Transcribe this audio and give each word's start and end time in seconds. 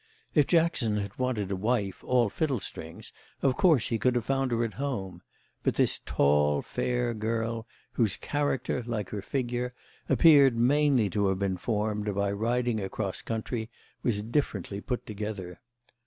If 0.33 0.47
Jackson 0.47 0.97
had 0.97 1.19
wanted 1.19 1.51
a 1.51 1.55
wife 1.55 2.03
all 2.03 2.27
fiddlestrings 2.27 3.11
of 3.43 3.55
course 3.55 3.89
he 3.89 3.99
could 3.99 4.15
have 4.15 4.25
found 4.25 4.49
her 4.49 4.63
at 4.65 4.73
home; 4.81 5.21
but 5.61 5.75
this 5.75 5.99
tall 6.07 6.63
fair 6.63 7.13
girl, 7.13 7.67
whose 7.91 8.17
character, 8.17 8.83
like 8.87 9.11
her 9.11 9.21
figure, 9.21 9.71
appeared 10.09 10.57
mainly 10.57 11.07
to 11.11 11.27
have 11.27 11.37
been 11.37 11.55
formed 11.55 12.15
by 12.15 12.31
riding 12.31 12.79
across 12.81 13.21
country, 13.21 13.69
was 14.01 14.23
differently 14.23 14.81
put 14.81 15.05
together. 15.05 15.61